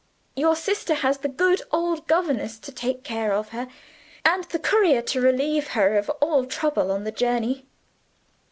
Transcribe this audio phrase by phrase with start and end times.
[0.35, 3.67] Your sister has the good old governess to take care of her,
[4.25, 7.67] and the courier to relieve her of all trouble on the journey.